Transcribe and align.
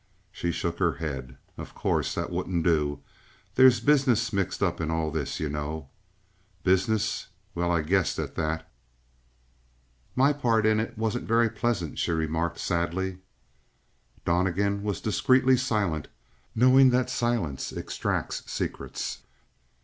She 0.31 0.51
shook 0.51 0.79
her 0.79 0.93
head. 0.93 1.37
"Of 1.59 1.75
course, 1.75 2.15
that 2.15 2.31
wouldn't 2.31 2.63
do. 2.63 3.01
There's 3.53 3.79
business 3.79 4.33
mixed 4.33 4.63
up 4.63 4.81
in 4.81 4.89
all 4.89 5.11
this, 5.11 5.39
you 5.39 5.47
know." 5.47 5.89
"Business? 6.63 7.27
Well, 7.53 7.71
I 7.71 7.81
guessed 7.83 8.17
at 8.17 8.33
that." 8.33 8.67
"My 10.15 10.33
part 10.33 10.65
in 10.65 10.79
it 10.79 10.97
wasn't 10.97 11.27
very 11.27 11.51
pleasant," 11.51 11.99
she 11.99 12.09
remarked 12.09 12.57
sadly. 12.57 13.19
Donnegan 14.25 14.81
was 14.81 15.01
discreetly 15.01 15.55
silent, 15.55 16.07
knowing 16.55 16.89
that 16.89 17.11
silence 17.11 17.71
extracts 17.71 18.41
secrets. 18.51 19.19